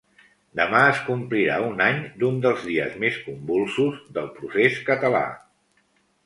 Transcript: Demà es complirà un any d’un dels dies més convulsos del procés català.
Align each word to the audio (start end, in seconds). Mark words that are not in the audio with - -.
Demà 0.59 0.79
es 0.93 1.01
complirà 1.09 1.57
un 1.65 1.83
any 1.87 1.99
d’un 2.23 2.39
dels 2.45 2.63
dies 2.71 2.95
més 3.05 3.19
convulsos 3.27 4.01
del 4.17 4.33
procés 4.41 4.81
català. 4.91 5.23